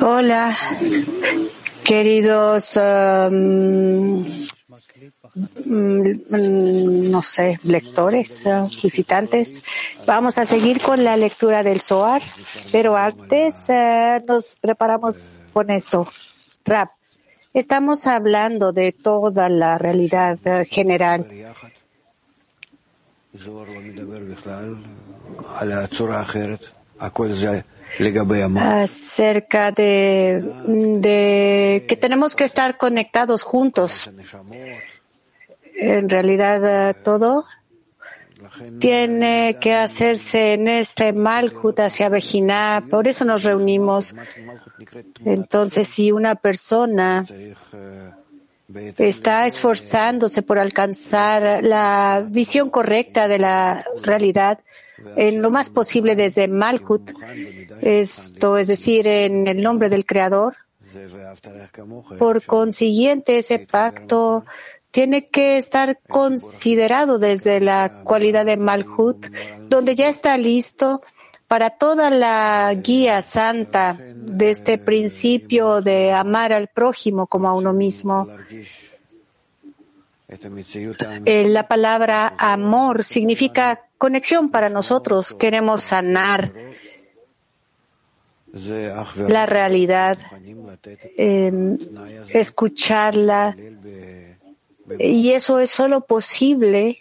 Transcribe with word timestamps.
Hola, 0.00 0.58
queridos, 1.84 2.76
um, 2.76 4.24
no 5.66 7.22
sé, 7.22 7.60
lectores, 7.62 8.44
uh, 8.44 8.68
visitantes. 8.82 9.62
Vamos 10.04 10.36
a 10.38 10.46
seguir 10.46 10.80
con 10.80 11.04
la 11.04 11.16
lectura 11.16 11.62
del 11.62 11.80
Zohar, 11.80 12.22
pero 12.72 12.96
antes 12.96 13.68
uh, 13.68 14.20
nos 14.26 14.56
preparamos 14.60 15.42
con 15.52 15.70
esto. 15.70 16.08
Rap, 16.64 16.90
estamos 17.52 18.08
hablando 18.08 18.72
de 18.72 18.90
toda 18.90 19.48
la 19.48 19.78
realidad 19.78 20.40
uh, 20.44 20.64
general 20.68 21.28
acerca 28.82 29.72
de, 29.72 30.42
de, 31.00 31.84
que 31.88 31.96
tenemos 31.96 32.36
que 32.36 32.44
estar 32.44 32.76
conectados 32.76 33.42
juntos. 33.42 34.10
En 35.76 36.08
realidad 36.08 36.94
todo 37.02 37.44
tiene 38.78 39.58
que 39.60 39.74
hacerse 39.74 40.54
en 40.54 40.68
este 40.68 41.12
Malhut 41.12 41.78
hacia 41.80 42.08
Vejina, 42.08 42.84
por 42.88 43.08
eso 43.08 43.24
nos 43.24 43.42
reunimos. 43.42 44.14
Entonces, 45.24 45.88
si 45.88 46.12
una 46.12 46.34
persona 46.36 47.26
está 48.98 49.46
esforzándose 49.46 50.42
por 50.42 50.58
alcanzar 50.58 51.62
la 51.62 52.24
visión 52.28 52.70
correcta 52.70 53.28
de 53.28 53.38
la 53.38 53.84
realidad 54.02 54.60
en 55.16 55.42
lo 55.42 55.50
más 55.50 55.70
posible 55.70 56.16
desde 56.16 56.48
Malkut, 56.48 57.12
esto 57.80 58.56
es 58.56 58.68
decir, 58.68 59.06
en 59.06 59.46
el 59.46 59.62
nombre 59.62 59.88
del 59.88 60.06
Creador. 60.06 60.56
Por 62.18 62.44
consiguiente, 62.44 63.38
ese 63.38 63.58
pacto 63.58 64.44
tiene 64.92 65.26
que 65.26 65.56
estar 65.56 65.98
considerado 66.08 67.18
desde 67.18 67.60
la 67.60 68.02
cualidad 68.04 68.46
de 68.46 68.56
Malhut, 68.56 69.26
donde 69.68 69.96
ya 69.96 70.08
está 70.08 70.36
listo 70.38 71.02
para 71.54 71.70
toda 71.70 72.10
la 72.10 72.74
guía 72.74 73.22
santa 73.22 73.96
de 73.96 74.50
este 74.50 74.76
principio 74.76 75.82
de 75.82 76.12
amar 76.12 76.52
al 76.52 76.66
prójimo 76.66 77.28
como 77.28 77.46
a 77.46 77.54
uno 77.54 77.72
mismo. 77.72 78.26
Eh, 81.24 81.46
la 81.46 81.68
palabra 81.68 82.34
amor 82.38 83.04
significa 83.04 83.84
conexión 83.98 84.50
para 84.50 84.68
nosotros. 84.68 85.32
Queremos 85.38 85.84
sanar 85.84 86.52
la 89.28 89.46
realidad, 89.46 90.18
em, 91.16 91.78
escucharla. 92.30 93.56
Y 94.98 95.30
eso 95.30 95.60
es 95.60 95.70
solo 95.70 96.00
posible 96.00 96.98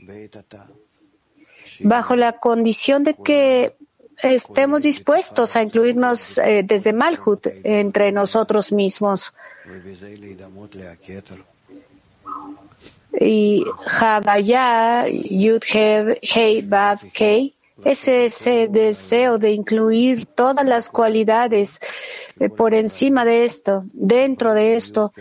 bajo 1.79 2.15
la 2.15 2.33
condición 2.33 3.03
de 3.03 3.15
que 3.15 3.75
estemos 4.23 4.81
dispuestos 4.81 5.55
a 5.55 5.63
incluirnos 5.63 6.38
eh, 6.38 6.63
desde 6.63 6.93
Malhut 6.93 7.47
entre 7.63 8.11
nosotros 8.11 8.71
mismos. 8.71 9.33
Y 13.19 13.63
Havaya, 13.99 15.07
Yud 15.07 15.61
Hei 15.71 16.61
Bav 16.61 16.99
Kei, 17.13 17.53
es 17.83 18.07
ese 18.07 18.67
deseo 18.69 19.38
de 19.38 19.52
incluir 19.52 20.25
todas 20.25 20.65
las 20.65 20.89
cualidades 20.89 21.80
eh, 22.39 22.49
por 22.49 22.73
encima 22.73 23.25
de 23.25 23.45
esto, 23.45 23.83
dentro 23.93 24.53
de 24.53 24.75
esto. 24.75 25.13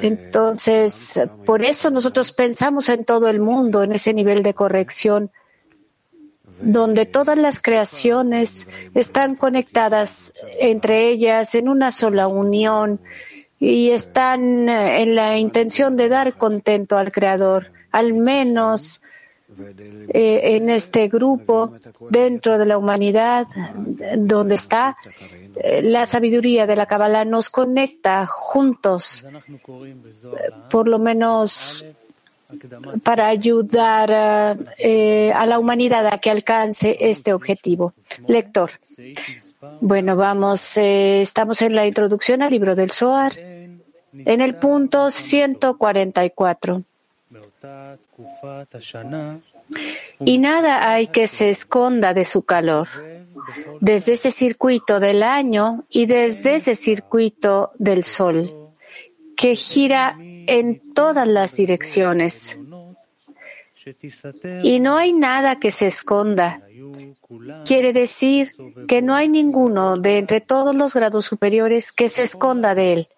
Entonces, 0.00 1.20
por 1.44 1.64
eso 1.64 1.90
nosotros 1.90 2.32
pensamos 2.32 2.88
en 2.88 3.04
todo 3.04 3.28
el 3.28 3.40
mundo, 3.40 3.82
en 3.82 3.92
ese 3.92 4.14
nivel 4.14 4.42
de 4.42 4.54
corrección 4.54 5.30
donde 6.62 7.06
todas 7.06 7.36
las 7.36 7.60
creaciones 7.60 8.68
están 8.94 9.34
conectadas 9.34 10.32
entre 10.60 11.08
ellas 11.08 11.54
en 11.54 11.68
una 11.68 11.90
sola 11.90 12.28
unión 12.28 13.00
y 13.58 13.90
están 13.90 14.68
en 14.68 15.14
la 15.14 15.38
intención 15.38 15.96
de 15.96 16.08
dar 16.08 16.34
contento 16.34 16.96
al 16.96 17.12
Creador, 17.12 17.72
al 17.90 18.14
menos 18.14 19.02
eh, 20.08 20.56
en 20.56 20.70
este 20.70 21.08
grupo 21.08 21.72
dentro 22.10 22.58
de 22.58 22.66
la 22.66 22.78
humanidad 22.78 23.46
donde 24.16 24.54
está 24.54 24.96
eh, 25.56 25.82
la 25.82 26.06
sabiduría 26.06 26.66
de 26.66 26.76
la 26.76 26.86
Kabbalah 26.86 27.24
nos 27.24 27.50
conecta 27.50 28.26
juntos, 28.26 29.26
por 30.70 30.88
lo 30.88 30.98
menos 30.98 31.84
para 33.04 33.28
ayudar 33.28 34.58
eh, 34.78 35.32
a 35.34 35.46
la 35.46 35.58
humanidad 35.58 36.06
a 36.06 36.18
que 36.18 36.30
alcance 36.30 36.96
este 37.00 37.32
objetivo. 37.32 37.94
Lector. 38.26 38.70
Bueno, 39.80 40.16
vamos, 40.16 40.76
eh, 40.76 41.22
estamos 41.22 41.62
en 41.62 41.74
la 41.74 41.86
introducción 41.86 42.42
al 42.42 42.50
libro 42.50 42.74
del 42.74 42.90
Zohar, 42.90 43.38
en 43.38 44.40
el 44.40 44.54
punto 44.56 45.10
144. 45.10 46.82
Y 50.24 50.38
nada 50.38 50.90
hay 50.90 51.06
que 51.06 51.26
se 51.28 51.50
esconda 51.50 52.14
de 52.14 52.24
su 52.24 52.42
calor, 52.42 52.88
desde 53.80 54.14
ese 54.14 54.30
circuito 54.30 55.00
del 55.00 55.22
año 55.22 55.84
y 55.88 56.06
desde 56.06 56.56
ese 56.56 56.74
circuito 56.74 57.72
del 57.78 58.04
sol, 58.04 58.52
que 59.36 59.56
gira 59.56 60.16
en 60.46 60.92
todas 60.94 61.26
las 61.26 61.56
direcciones. 61.56 62.58
Y 64.62 64.80
no 64.80 64.96
hay 64.96 65.12
nada 65.12 65.58
que 65.58 65.70
se 65.70 65.86
esconda. 65.86 66.62
Quiere 67.64 67.92
decir 67.92 68.52
que 68.86 69.02
no 69.02 69.14
hay 69.14 69.28
ninguno 69.28 69.96
de 69.96 70.18
entre 70.18 70.40
todos 70.40 70.74
los 70.74 70.94
grados 70.94 71.24
superiores 71.24 71.92
que 71.92 72.08
se 72.08 72.22
esconda 72.22 72.74
de 72.74 72.92
él. 72.92 73.08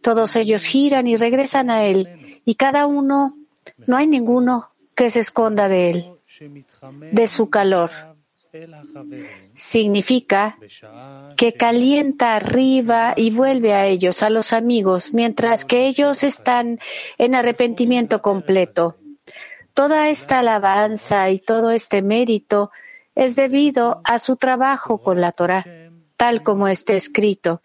Todos 0.00 0.34
ellos 0.36 0.64
giran 0.64 1.06
y 1.06 1.16
regresan 1.16 1.70
a 1.70 1.84
él, 1.84 2.42
y 2.44 2.56
cada 2.56 2.86
uno, 2.86 3.38
no 3.86 3.96
hay 3.96 4.08
ninguno 4.08 4.72
que 4.96 5.10
se 5.10 5.20
esconda 5.20 5.68
de 5.68 5.90
él, 5.90 6.12
de 7.12 7.28
su 7.28 7.48
calor 7.48 7.90
significa 9.54 10.58
que 11.36 11.54
calienta 11.54 12.36
arriba 12.36 13.14
y 13.16 13.30
vuelve 13.30 13.72
a 13.72 13.86
ellos, 13.86 14.22
a 14.22 14.30
los 14.30 14.52
amigos, 14.52 15.14
mientras 15.14 15.64
que 15.64 15.86
ellos 15.86 16.22
están 16.22 16.78
en 17.18 17.34
arrepentimiento 17.34 18.20
completo. 18.20 18.96
Toda 19.74 20.10
esta 20.10 20.40
alabanza 20.40 21.30
y 21.30 21.38
todo 21.38 21.70
este 21.70 22.02
mérito 22.02 22.70
es 23.14 23.36
debido 23.36 24.00
a 24.04 24.18
su 24.18 24.36
trabajo 24.36 24.98
con 24.98 25.20
la 25.20 25.32
Torah, 25.32 25.64
tal 26.16 26.42
como 26.42 26.68
está 26.68 26.92
escrito. 26.92 27.62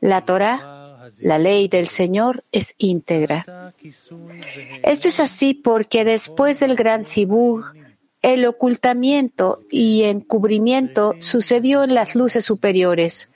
La 0.00 0.24
Torah, 0.24 1.08
la 1.20 1.38
ley 1.38 1.68
del 1.68 1.88
Señor, 1.88 2.44
es 2.50 2.74
íntegra. 2.78 3.72
Esto 4.82 5.08
es 5.08 5.20
así 5.20 5.54
porque 5.54 6.04
después 6.04 6.60
del 6.60 6.74
gran 6.74 7.04
el 8.22 8.46
ocultamiento 8.46 9.60
y 9.70 10.04
encubrimiento 10.04 11.14
sucedió 11.20 11.84
en 11.84 11.94
las 11.94 12.14
luces 12.14 12.44
superiores. 12.44 13.30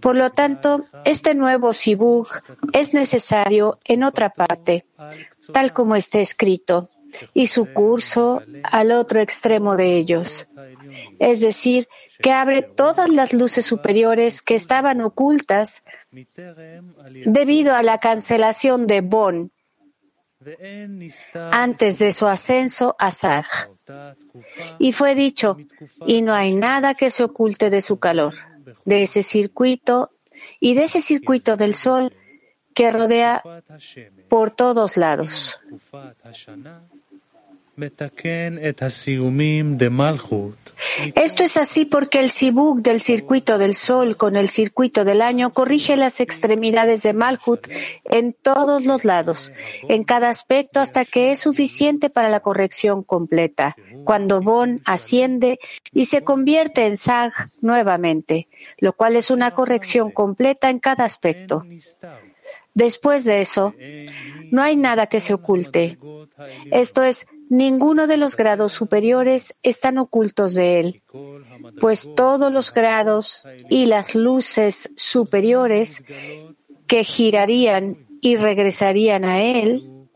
Por 0.00 0.16
lo 0.16 0.30
tanto, 0.30 0.84
este 1.04 1.34
nuevo 1.34 1.72
sibug 1.72 2.28
es 2.72 2.94
necesario 2.94 3.78
en 3.84 4.04
otra 4.04 4.30
parte, 4.30 4.86
tal 5.52 5.72
como 5.72 5.96
está 5.96 6.20
escrito, 6.20 6.88
y 7.34 7.48
su 7.48 7.72
curso 7.72 8.42
al 8.62 8.92
otro 8.92 9.20
extremo 9.20 9.76
de 9.76 9.96
ellos. 9.96 10.46
Es 11.18 11.40
decir, 11.40 11.88
que 12.20 12.32
abre 12.32 12.62
todas 12.62 13.08
las 13.08 13.32
luces 13.32 13.64
superiores 13.64 14.42
que 14.42 14.54
estaban 14.54 15.00
ocultas 15.00 15.84
debido 17.24 17.74
a 17.74 17.82
la 17.82 17.98
cancelación 17.98 18.86
de 18.86 19.00
Bon 19.00 19.52
antes 21.50 21.98
de 21.98 22.12
su 22.12 22.26
ascenso 22.26 22.96
a 22.98 23.10
Sag. 23.10 23.46
Y 24.78 24.92
fue 24.92 25.14
dicho, 25.14 25.56
y 26.06 26.22
no 26.22 26.34
hay 26.34 26.54
nada 26.54 26.94
que 26.94 27.10
se 27.10 27.24
oculte 27.24 27.70
de 27.70 27.82
su 27.82 27.98
calor, 27.98 28.34
de 28.84 29.02
ese 29.02 29.22
circuito 29.22 30.10
y 30.60 30.74
de 30.74 30.84
ese 30.84 31.00
circuito 31.00 31.56
del 31.56 31.74
sol 31.74 32.14
que 32.74 32.92
rodea 32.92 33.42
por 34.28 34.50
todos 34.50 34.96
lados. 34.96 35.60
Esto 41.14 41.42
es 41.42 41.56
así 41.56 41.84
porque 41.84 42.20
el 42.20 42.30
Sibuk 42.30 42.80
del 42.80 43.00
circuito 43.00 43.58
del 43.58 43.74
Sol 43.74 44.16
con 44.16 44.36
el 44.36 44.48
circuito 44.48 45.04
del 45.04 45.22
año 45.22 45.52
corrige 45.52 45.96
las 45.96 46.20
extremidades 46.20 47.02
de 47.02 47.12
Malhut 47.12 47.66
en 48.04 48.32
todos 48.32 48.84
los 48.84 49.04
lados, 49.04 49.52
en 49.88 50.04
cada 50.04 50.28
aspecto, 50.28 50.80
hasta 50.80 51.04
que 51.04 51.32
es 51.32 51.40
suficiente 51.40 52.10
para 52.10 52.28
la 52.28 52.40
corrección 52.40 53.02
completa, 53.02 53.76
cuando 54.04 54.40
Bon 54.40 54.80
asciende 54.84 55.58
y 55.92 56.06
se 56.06 56.22
convierte 56.22 56.86
en 56.86 56.96
Sag 56.96 57.32
nuevamente, 57.60 58.48
lo 58.78 58.92
cual 58.92 59.16
es 59.16 59.30
una 59.30 59.52
corrección 59.52 60.10
completa 60.10 60.70
en 60.70 60.78
cada 60.78 61.04
aspecto. 61.04 61.64
Después 62.74 63.24
de 63.24 63.40
eso, 63.40 63.74
no 64.50 64.62
hay 64.62 64.76
nada 64.76 65.08
que 65.08 65.20
se 65.20 65.34
oculte. 65.34 65.98
Esto 66.70 67.02
es, 67.02 67.26
ninguno 67.48 68.06
de 68.06 68.16
los 68.16 68.36
grados 68.36 68.72
superiores 68.72 69.56
están 69.62 69.98
ocultos 69.98 70.54
de 70.54 70.80
él, 70.80 71.02
pues 71.80 72.08
todos 72.14 72.52
los 72.52 72.72
grados 72.72 73.46
y 73.68 73.86
las 73.86 74.14
luces 74.14 74.90
superiores 74.96 76.04
que 76.86 77.04
girarían 77.04 78.06
y 78.20 78.36
regresarían 78.36 79.24
a 79.24 79.42
él 79.42 80.08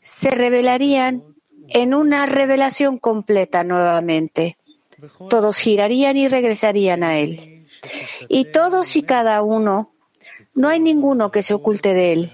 se 0.00 0.30
revelarían 0.32 1.22
en 1.68 1.94
una 1.94 2.26
revelación 2.26 2.98
completa 2.98 3.64
nuevamente. 3.64 4.58
Todos 5.30 5.58
girarían 5.58 6.16
y 6.16 6.28
regresarían 6.28 7.02
a 7.02 7.18
él. 7.18 7.66
Y 8.28 8.46
todos 8.46 8.96
y 8.96 9.02
cada 9.02 9.42
uno 9.42 9.90
no 10.54 10.68
hay 10.68 10.80
ninguno 10.80 11.30
que 11.30 11.42
se 11.42 11.54
oculte 11.54 11.94
de 11.94 12.12
él, 12.12 12.32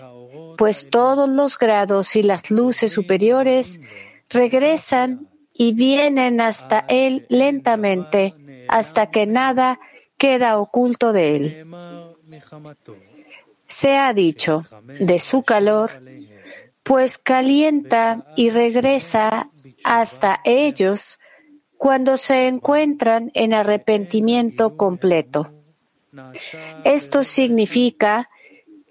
pues 0.57 0.89
todos 0.91 1.29
los 1.29 1.57
grados 1.59 2.17
y 2.17 2.23
las 2.23 2.51
luces 2.51 2.93
superiores 2.93 3.81
regresan 4.29 5.29
y 5.53 5.73
vienen 5.73 6.41
hasta 6.41 6.85
él 6.89 7.27
lentamente 7.29 8.35
hasta 8.69 9.11
que 9.11 9.27
nada 9.27 9.81
queda 10.17 10.59
oculto 10.59 11.13
de 11.13 11.37
él. 11.37 11.67
Se 13.67 13.97
ha 13.97 14.13
dicho 14.13 14.65
de 15.01 15.19
su 15.19 15.43
calor, 15.43 16.03
pues 16.83 17.19
calienta 17.19 18.27
y 18.37 18.51
regresa 18.51 19.51
hasta 19.85 20.41
ellos 20.45 21.19
cuando 21.77 22.17
se 22.17 22.49
encuentran 22.49 23.31
en 23.35 23.55
arrepentimiento 23.55 24.77
completo. 24.77 25.53
Esto 26.85 27.25
significa 27.25 28.29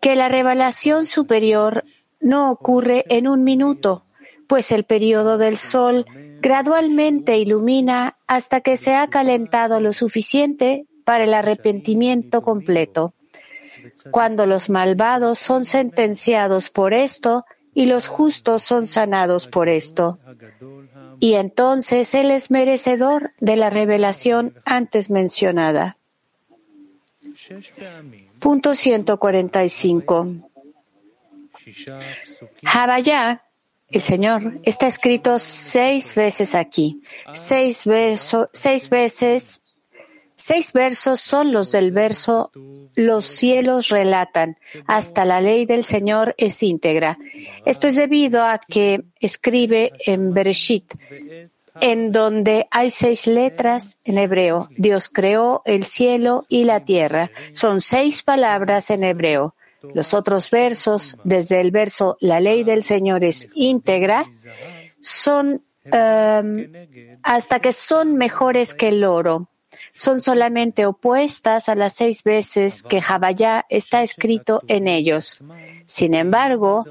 que 0.01 0.15
la 0.15 0.29
revelación 0.29 1.05
superior 1.05 1.83
no 2.19 2.51
ocurre 2.51 3.05
en 3.09 3.27
un 3.27 3.43
minuto, 3.43 4.05
pues 4.47 4.71
el 4.71 4.83
periodo 4.83 5.38
del 5.38 5.57
sol 5.57 6.05
gradualmente 6.41 7.38
ilumina 7.38 8.17
hasta 8.27 8.61
que 8.61 8.77
se 8.77 8.95
ha 8.95 9.07
calentado 9.07 9.81
lo 9.81 9.94
suficiente 9.94 10.85
para 11.03 11.23
el 11.23 11.33
arrepentimiento 11.33 12.41
completo. 12.41 13.13
Cuando 14.11 14.45
los 14.45 14.69
malvados 14.69 15.39
son 15.39 15.65
sentenciados 15.65 16.69
por 16.69 16.94
esto 16.94 17.45
y 17.73 17.85
los 17.85 18.07
justos 18.07 18.63
son 18.63 18.88
sanados 18.88 19.47
por 19.47 19.69
esto. 19.69 20.19
Y 21.19 21.33
entonces 21.33 22.13
Él 22.13 22.31
es 22.31 22.51
merecedor 22.51 23.33
de 23.39 23.55
la 23.55 23.69
revelación 23.69 24.55
antes 24.65 25.09
mencionada. 25.09 25.97
Punto 28.39 28.75
145. 28.75 30.27
Havaya, 32.65 33.44
el 33.89 34.01
Señor, 34.01 34.59
está 34.63 34.87
escrito 34.87 35.39
seis 35.39 36.15
veces 36.15 36.55
aquí. 36.55 37.01
Seis, 37.33 37.85
seis 38.53 38.89
veces, 38.89 39.61
seis 40.35 40.73
versos 40.73 41.19
son 41.21 41.51
los 41.51 41.71
del 41.71 41.91
verso 41.91 42.51
los 42.97 43.25
cielos 43.25 43.89
relatan, 43.89 44.57
hasta 44.87 45.23
la 45.23 45.39
ley 45.39 45.67
del 45.67 45.85
Señor 45.85 46.33
es 46.39 46.63
íntegra. 46.63 47.19
Esto 47.63 47.87
es 47.87 47.95
debido 47.95 48.43
a 48.43 48.59
que 48.59 49.03
escribe 49.19 49.93
en 50.07 50.33
Bereshit, 50.33 50.95
en 51.79 52.11
donde 52.11 52.65
hay 52.71 52.89
seis 52.89 53.27
letras 53.27 53.99
en 54.03 54.17
hebreo. 54.17 54.67
Dios 54.75 55.09
creó 55.09 55.61
el 55.65 55.85
cielo 55.85 56.43
y 56.49 56.63
la 56.63 56.85
tierra. 56.85 57.29
Son 57.53 57.81
seis 57.81 58.23
palabras 58.23 58.89
en 58.89 59.03
hebreo. 59.03 59.53
Los 59.94 60.13
otros 60.13 60.50
versos, 60.50 61.18
desde 61.24 61.62
el 61.62 61.71
verso 61.71 62.18
La 62.19 62.39
ley 62.39 62.63
del 62.63 62.83
Señor 62.83 63.24
es 63.24 63.50
íntegra, 63.53 64.25
son 65.01 65.63
um, 65.85 66.57
hasta 67.24 67.59
que 67.59 67.71
son 67.71 68.15
mejores 68.15 68.74
que 68.74 68.89
el 68.89 69.03
oro. 69.03 69.50
Son 69.94 70.21
solamente 70.21 70.85
opuestas 70.85 71.69
a 71.69 71.75
las 71.75 71.95
seis 71.95 72.24
veces 72.24 72.83
que 72.83 73.01
Jabayá 73.01 73.65
está 73.69 74.03
escrito 74.03 74.62
en 74.68 74.88
ellos. 74.88 75.44
Sin 75.88 76.13
embargo, 76.13 76.85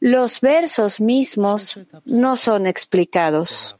los 0.00 0.40
versos 0.40 1.00
mismos 1.00 1.78
no 2.04 2.36
son 2.36 2.66
explicados. 2.66 3.76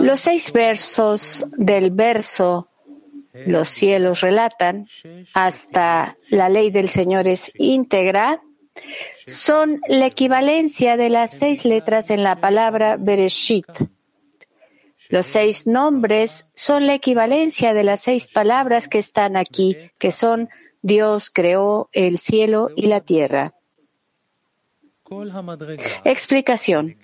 Los 0.00 0.20
seis 0.20 0.52
versos 0.52 1.44
del 1.56 1.90
verso 1.90 2.68
los 3.32 3.68
cielos 3.68 4.20
relatan 4.20 4.86
hasta 5.34 6.16
la 6.30 6.48
ley 6.48 6.70
del 6.70 6.88
Señor 6.88 7.28
es 7.28 7.52
íntegra 7.56 8.40
son 9.26 9.80
la 9.88 10.06
equivalencia 10.06 10.96
de 10.96 11.10
las 11.10 11.30
seis 11.30 11.64
letras 11.64 12.10
en 12.10 12.22
la 12.22 12.40
palabra 12.40 12.96
Bereshit. 12.96 13.66
Los 15.08 15.26
seis 15.26 15.66
nombres 15.66 16.46
son 16.54 16.86
la 16.86 16.94
equivalencia 16.94 17.74
de 17.74 17.84
las 17.84 18.00
seis 18.00 18.28
palabras 18.28 18.88
que 18.88 18.98
están 18.98 19.36
aquí, 19.36 19.76
que 19.98 20.12
son 20.12 20.48
Dios 20.82 21.30
creó 21.30 21.88
el 21.92 22.18
cielo 22.18 22.70
y 22.76 22.86
la 22.86 23.00
tierra. 23.00 23.54
Explicación. 26.04 26.96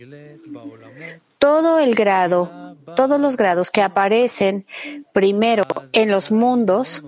Todo 1.38 1.80
el 1.80 1.94
grado, 1.94 2.65
todos 2.94 3.20
los 3.20 3.36
grados 3.36 3.70
que 3.70 3.82
aparecen 3.82 4.66
primero 5.12 5.64
en 5.92 6.10
los 6.10 6.30
mundos 6.30 7.02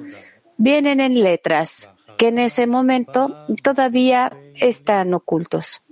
vienen 0.56 1.00
en 1.00 1.22
letras 1.22 1.90
que 2.16 2.28
en 2.28 2.38
ese 2.38 2.66
momento 2.66 3.46
todavía 3.62 4.32
están 4.54 5.14
ocultos. 5.14 5.82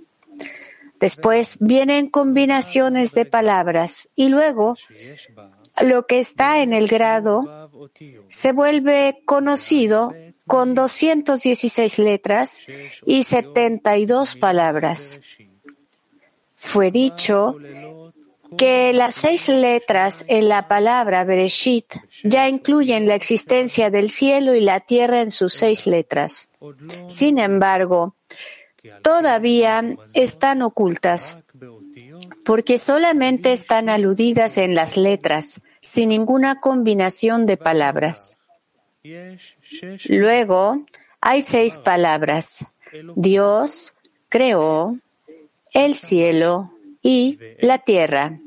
Después 0.99 1.57
vienen 1.59 2.09
combinaciones 2.09 3.13
de 3.13 3.25
palabras 3.25 4.09
y 4.15 4.29
luego 4.29 4.75
lo 5.81 6.05
que 6.07 6.19
está 6.19 6.61
en 6.61 6.73
el 6.73 6.87
grado 6.87 7.69
se 8.27 8.51
vuelve 8.51 9.21
conocido 9.25 10.13
con 10.47 10.73
216 10.73 11.99
letras 11.99 12.61
y 13.05 13.23
72 13.23 14.35
palabras. 14.35 15.19
Fue 16.55 16.89
dicho 16.89 17.55
que 18.55 18.93
las 18.93 19.15
seis 19.15 19.49
letras 19.49 20.23
en 20.27 20.47
la 20.47 20.67
palabra 20.67 21.23
Bereshit 21.23 21.85
ya 22.23 22.47
incluyen 22.47 23.07
la 23.07 23.15
existencia 23.15 23.89
del 23.89 24.09
cielo 24.09 24.55
y 24.55 24.61
la 24.61 24.79
tierra 24.79 25.21
en 25.21 25.31
sus 25.31 25.53
seis 25.53 25.87
letras. 25.87 26.51
Sin 27.07 27.39
embargo, 27.39 28.15
todavía 29.01 29.83
están 30.13 30.61
ocultas 30.61 31.37
porque 32.45 32.79
solamente 32.79 33.51
están 33.51 33.89
aludidas 33.89 34.57
en 34.57 34.73
las 34.75 34.95
letras, 34.95 35.61
sin 35.81 36.09
ninguna 36.09 36.61
combinación 36.61 37.45
de 37.45 37.57
palabras. 37.57 38.37
Luego 40.07 40.85
hay 41.19 41.43
seis 41.43 41.77
palabras. 41.77 42.65
Dios 43.15 43.93
creó 44.29 44.95
el 45.73 45.95
cielo 45.95 46.71
y 47.01 47.39
la 47.59 47.79
tierra. 47.79 48.39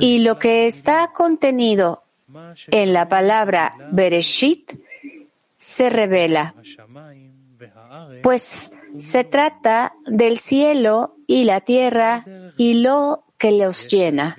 Y 0.00 0.20
lo 0.20 0.38
que 0.38 0.66
está 0.66 1.12
contenido 1.12 2.02
en 2.68 2.92
la 2.92 3.08
palabra 3.08 3.74
Bereshit 3.92 4.72
se 5.58 5.90
revela, 5.90 6.54
pues 8.22 8.70
se 8.96 9.24
trata 9.24 9.94
del 10.06 10.38
cielo 10.38 11.16
y 11.26 11.44
la 11.44 11.60
tierra 11.60 12.24
y 12.56 12.74
lo 12.74 13.22
que 13.38 13.52
los 13.52 13.88
llena. 13.88 14.36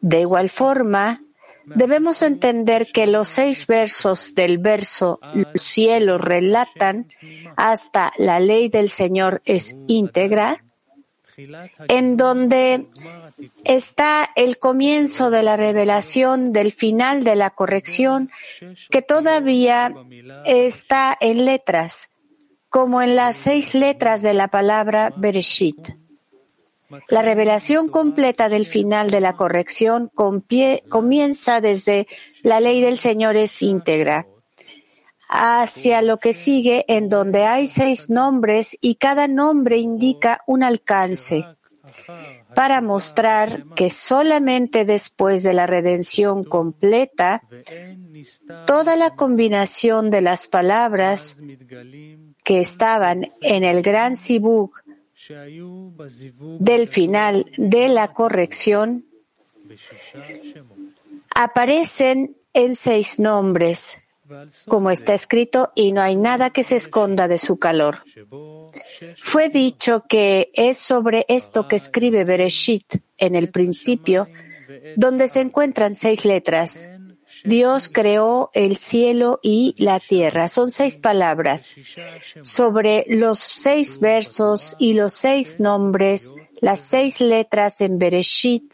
De 0.00 0.20
igual 0.20 0.50
forma, 0.50 1.20
debemos 1.64 2.22
entender 2.22 2.86
que 2.92 3.06
los 3.06 3.28
seis 3.28 3.66
versos 3.66 4.34
del 4.34 4.58
verso 4.58 5.20
cielo 5.54 6.18
relatan 6.18 7.08
hasta 7.56 8.12
la 8.18 8.40
ley 8.40 8.68
del 8.68 8.90
Señor 8.90 9.42
es 9.44 9.76
íntegra, 9.88 10.64
en 11.88 12.16
donde 12.16 12.86
está 13.64 14.30
el 14.36 14.58
comienzo 14.58 15.30
de 15.30 15.42
la 15.42 15.56
revelación 15.56 16.52
del 16.52 16.72
final 16.72 17.24
de 17.24 17.36
la 17.36 17.50
corrección 17.50 18.30
que 18.90 19.02
todavía 19.02 19.94
está 20.44 21.16
en 21.20 21.44
letras, 21.44 22.10
como 22.68 23.02
en 23.02 23.16
las 23.16 23.36
seis 23.36 23.74
letras 23.74 24.22
de 24.22 24.34
la 24.34 24.48
palabra 24.48 25.12
Bereshit. 25.16 26.01
La 27.08 27.22
revelación 27.22 27.88
completa 27.88 28.48
del 28.48 28.66
final 28.66 29.10
de 29.10 29.20
la 29.20 29.34
corrección 29.34 30.10
comienza 30.14 31.60
desde 31.60 32.06
la 32.42 32.60
ley 32.60 32.80
del 32.80 32.98
Señor 32.98 33.36
es 33.36 33.62
íntegra. 33.62 34.26
Hacia 35.28 36.02
lo 36.02 36.18
que 36.18 36.32
sigue 36.34 36.84
en 36.88 37.08
donde 37.08 37.44
hay 37.44 37.66
seis 37.66 38.10
nombres 38.10 38.76
y 38.80 38.96
cada 38.96 39.28
nombre 39.28 39.78
indica 39.78 40.42
un 40.46 40.62
alcance 40.62 41.46
para 42.54 42.80
mostrar 42.80 43.64
que 43.74 43.88
solamente 43.88 44.84
después 44.84 45.42
de 45.42 45.54
la 45.54 45.66
redención 45.66 46.44
completa, 46.44 47.42
toda 48.66 48.96
la 48.96 49.14
combinación 49.14 50.10
de 50.10 50.20
las 50.20 50.46
palabras 50.48 51.40
que 52.44 52.60
estaban 52.60 53.30
en 53.40 53.64
el 53.64 53.82
gran 53.82 54.16
Sibuk 54.16 54.82
del 56.58 56.88
final 56.88 57.46
de 57.56 57.88
la 57.88 58.12
corrección 58.12 59.06
aparecen 61.34 62.36
en 62.52 62.74
seis 62.74 63.18
nombres, 63.18 63.98
como 64.66 64.90
está 64.90 65.14
escrito, 65.14 65.72
y 65.74 65.92
no 65.92 66.00
hay 66.00 66.16
nada 66.16 66.50
que 66.50 66.64
se 66.64 66.76
esconda 66.76 67.28
de 67.28 67.38
su 67.38 67.58
calor. 67.58 68.02
Fue 69.16 69.48
dicho 69.48 70.04
que 70.08 70.50
es 70.54 70.78
sobre 70.78 71.24
esto 71.28 71.68
que 71.68 71.76
escribe 71.76 72.24
Bereshit 72.24 72.96
en 73.18 73.36
el 73.36 73.50
principio, 73.50 74.28
donde 74.96 75.28
se 75.28 75.40
encuentran 75.40 75.94
seis 75.94 76.24
letras, 76.24 76.88
Dios 77.44 77.88
creó 77.88 78.50
el 78.54 78.76
cielo 78.76 79.40
y 79.42 79.74
la 79.78 80.00
tierra. 80.00 80.48
Son 80.48 80.70
seis 80.70 80.98
palabras. 80.98 81.76
Sobre 82.42 83.04
los 83.08 83.38
seis 83.38 84.00
versos 84.00 84.76
y 84.78 84.94
los 84.94 85.12
seis 85.12 85.60
nombres, 85.60 86.34
las 86.60 86.80
seis 86.80 87.20
letras 87.20 87.80
en 87.80 87.98
Bereshit 87.98 88.72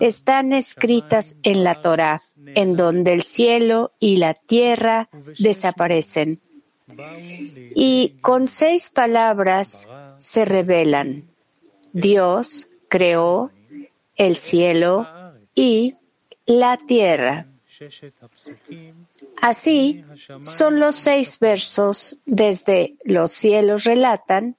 están 0.00 0.52
escritas 0.52 1.36
en 1.42 1.62
la 1.62 1.76
Torah, 1.76 2.20
en 2.54 2.76
donde 2.76 3.12
el 3.12 3.22
cielo 3.22 3.92
y 4.00 4.16
la 4.16 4.34
tierra 4.34 5.08
desaparecen. 5.38 6.40
Y 7.76 8.16
con 8.20 8.48
seis 8.48 8.90
palabras 8.90 9.88
se 10.16 10.44
revelan. 10.44 11.28
Dios 11.92 12.68
creó 12.88 13.52
el 14.16 14.36
cielo 14.36 15.06
y 15.54 15.94
la 16.44 16.76
tierra. 16.76 17.46
Así 19.40 20.04
son 20.40 20.80
los 20.80 20.94
seis 20.94 21.38
versos 21.38 22.16
desde 22.26 22.94
los 23.04 23.30
cielos 23.32 23.84
relatan 23.84 24.56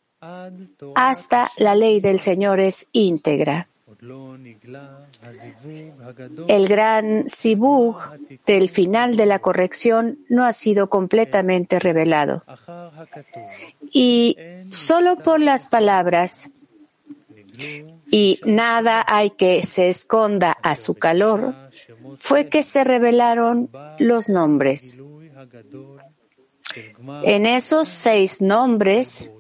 hasta 0.96 1.52
la 1.58 1.76
ley 1.76 2.00
del 2.02 2.20
Señor 2.20 2.60
es 2.60 2.88
íntegra. 2.92 3.68
El 6.48 6.68
gran 6.68 7.28
sibug 7.28 7.98
del 8.46 8.70
final 8.70 9.18
de 9.18 9.26
la 9.26 9.40
corrección 9.40 10.20
no 10.30 10.46
ha 10.46 10.54
sido 10.54 10.90
completamente 10.90 11.80
revelado. 11.80 12.44
Y 13.92 14.38
solo 14.70 15.18
por 15.18 15.42
las 15.42 15.68
palabras 15.68 16.50
y 18.12 18.40
nada 18.46 19.04
hay 19.08 19.32
que 19.32 19.64
se 19.64 19.90
esconda 19.90 20.52
a 20.52 20.76
su 20.76 20.96
calor, 20.96 21.56
fue 22.18 22.48
que 22.48 22.64
se 22.64 22.84
revelaron 22.84 23.70
los 24.00 24.30
nombres. 24.30 24.98
En 27.24 27.46
esos 27.46 27.88
seis 27.88 28.42
nombres 28.42 29.32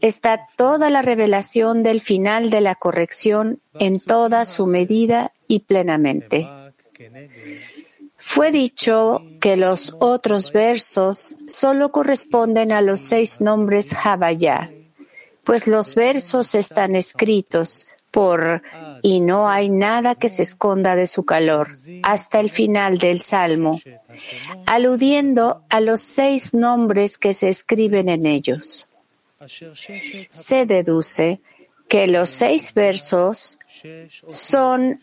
está 0.00 0.46
toda 0.56 0.90
la 0.90 1.02
revelación 1.02 1.82
del 1.82 2.00
final 2.00 2.50
de 2.50 2.60
la 2.60 2.74
corrección 2.74 3.60
en 3.78 4.00
toda 4.00 4.44
su 4.44 4.66
medida 4.66 5.32
y 5.48 5.60
plenamente. 5.60 6.48
Fue 8.16 8.52
dicho 8.52 9.22
que 9.40 9.56
los 9.56 9.94
otros 10.00 10.52
versos 10.52 11.36
solo 11.46 11.92
corresponden 11.92 12.72
a 12.72 12.80
los 12.80 13.00
seis 13.00 13.40
nombres 13.40 13.94
Havaya, 14.04 14.70
pues 15.48 15.66
los 15.66 15.94
versos 15.94 16.54
están 16.54 16.94
escritos 16.94 17.86
por 18.10 18.60
y 19.00 19.20
no 19.20 19.48
hay 19.48 19.70
nada 19.70 20.14
que 20.14 20.28
se 20.28 20.42
esconda 20.42 20.94
de 20.94 21.06
su 21.06 21.24
calor 21.24 21.74
hasta 22.02 22.38
el 22.38 22.50
final 22.50 22.98
del 22.98 23.22
Salmo, 23.22 23.80
aludiendo 24.66 25.62
a 25.70 25.80
los 25.80 26.02
seis 26.02 26.52
nombres 26.52 27.16
que 27.16 27.32
se 27.32 27.48
escriben 27.48 28.10
en 28.10 28.26
ellos. 28.26 28.88
Se 30.28 30.66
deduce 30.66 31.40
que 31.88 32.06
los 32.08 32.28
seis 32.28 32.74
versos 32.74 33.58
son 34.26 35.00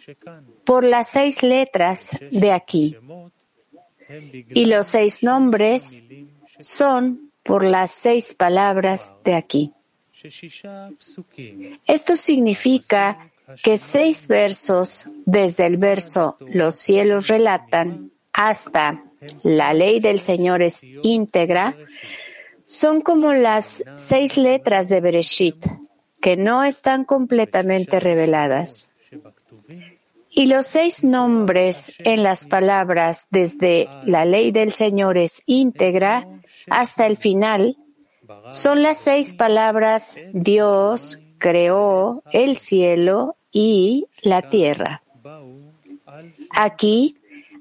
por 0.64 0.84
las 0.84 1.10
seis 1.10 1.42
letras 1.42 2.20
de 2.30 2.52
aquí 2.52 2.96
y 4.50 4.68
los 4.68 4.86
seis 4.86 5.24
nombres 5.24 6.04
son 6.60 7.32
por 7.42 7.64
las 7.64 7.90
seis 7.90 8.36
palabras 8.36 9.16
de 9.24 9.34
aquí. 9.34 9.72
Esto 11.86 12.16
significa 12.16 13.32
que 13.64 13.78
seis 13.78 14.28
versos, 14.28 15.06
desde 15.26 15.66
el 15.66 15.78
verso 15.78 16.38
los 16.40 16.76
cielos 16.76 17.28
relatan 17.28 18.12
hasta 18.34 19.04
la 19.44 19.74
ley 19.74 20.00
del 20.00 20.20
Señor 20.20 20.62
es 20.62 20.82
íntegra, 21.04 21.76
son 22.66 23.02
como 23.02 23.34
las 23.34 23.84
seis 23.96 24.38
letras 24.38 24.90
de 24.90 25.02
Bereshit, 25.02 25.66
que 26.22 26.36
no 26.36 26.64
están 26.64 27.06
completamente 27.06 28.00
reveladas. 28.00 28.92
Y 30.32 30.48
los 30.48 30.66
seis 30.66 31.04
nombres 31.04 31.94
en 32.00 32.24
las 32.24 32.46
palabras 32.46 33.28
desde 33.30 33.88
la 34.06 34.26
ley 34.26 34.52
del 34.52 34.74
Señor 34.74 35.18
es 35.18 35.44
íntegra 35.46 36.28
hasta 36.70 37.06
el 37.06 37.16
final 37.16 37.78
son 38.50 38.82
las 38.82 38.98
seis 38.98 39.34
palabras 39.34 40.18
Dios 40.34 41.20
creó 41.38 42.24
el 42.32 42.56
cielo 42.56 43.36
y 43.52 44.08
la 44.22 44.50
tierra. 44.50 45.02
Aquí 46.50 47.18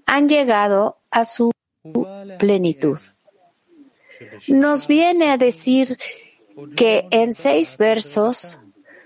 han 0.07 0.29
llegado 0.29 0.99
a 1.11 1.25
su 1.25 1.51
plenitud. 2.39 2.99
Nos 4.49 4.87
viene 4.87 5.31
a 5.31 5.39
decir 5.39 5.99
que 6.77 7.07
en 7.11 7.33
seis 7.33 7.77
versos 7.79 8.59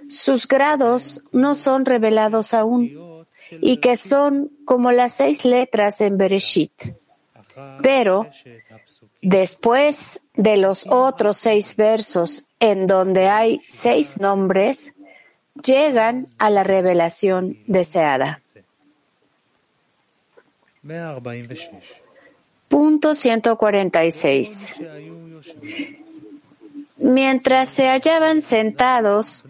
sus 0.09 0.47
grados 0.47 1.25
no 1.33 1.55
son 1.55 1.85
revelados 1.85 2.55
aún 2.55 3.27
y 3.61 3.79
que 3.79 3.97
son 3.97 4.51
como 4.65 4.93
las 4.93 5.15
seis 5.15 5.45
letras 5.45 6.01
en 6.01 6.19
Bereshit. 6.19 6.73
Pero 7.83 8.29
después 9.23 10.21
de 10.35 10.57
los 10.57 10.87
otros 10.89 11.37
seis 11.37 11.77
versos 11.77 12.45
en 12.61 12.87
donde 12.87 13.29
hay 13.29 13.61
seis 13.69 14.21
nombres, 14.21 14.95
llegan 15.63 16.27
a 16.39 16.51
la 16.51 16.65
revelación 16.65 17.59
deseada. 17.67 18.41
Punto 22.69 23.15
146. 23.15 24.77
Mientras 26.99 27.69
se 27.69 27.89
hallaban 27.89 28.41
sentados, 28.41 29.45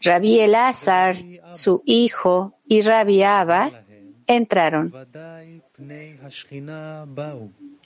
Rabbi 0.00 0.40
Elazar, 0.40 1.16
su 1.52 1.82
hijo, 1.84 2.54
y 2.66 2.80
Rabbi 2.80 3.22
Abba 3.22 3.84
entraron. 4.26 4.92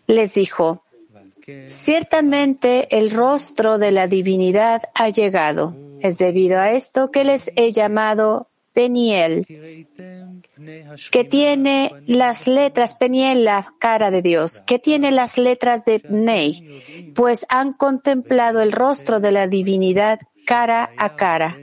Les 0.06 0.34
dijo, 0.34 0.82
Ciertamente 1.66 2.88
el 2.96 3.10
rostro 3.10 3.78
de 3.78 3.92
la 3.92 4.08
divinidad 4.08 4.82
ha 4.94 5.08
llegado. 5.10 5.76
Es 6.00 6.18
debido 6.18 6.58
a 6.58 6.72
esto 6.72 7.10
que 7.10 7.24
les 7.24 7.52
he 7.56 7.70
llamado 7.70 8.48
Peniel, 8.72 9.46
que 11.10 11.24
tiene 11.24 11.92
las 12.06 12.46
letras, 12.46 12.94
Peniel, 12.94 13.44
la 13.44 13.74
cara 13.78 14.10
de 14.10 14.22
Dios, 14.22 14.60
que 14.60 14.78
tiene 14.78 15.10
las 15.10 15.38
letras 15.38 15.84
de 15.84 16.00
Pnei, 16.00 17.12
pues 17.14 17.46
han 17.48 17.72
contemplado 17.72 18.60
el 18.60 18.72
rostro 18.72 19.20
de 19.20 19.32
la 19.32 19.46
divinidad 19.46 20.18
cara 20.46 20.90
a 20.96 21.16
cara. 21.16 21.58